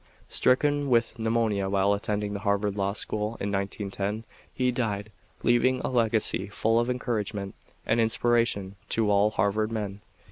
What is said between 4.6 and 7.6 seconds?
died, leaving a legacy full of encouragement